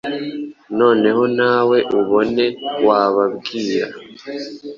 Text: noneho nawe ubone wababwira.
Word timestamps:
noneho 0.79 1.23
nawe 1.39 1.77
ubone 1.99 2.45
wababwira. 2.85 3.87